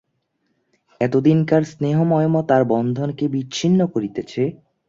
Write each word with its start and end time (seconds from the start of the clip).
এতদিনকার 1.01 1.63
স্নেহমমতার 1.71 2.63
বন্ধন 2.65 3.09
কে 3.11 3.25
বিচ্ছিন্ন 3.27 3.79
করিতেছে? 3.87 4.43